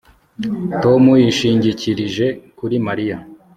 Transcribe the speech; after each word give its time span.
Tom 0.83 1.03
yishingikirije 1.23 2.27
kuri 2.57 2.75
Mariya 2.87 3.17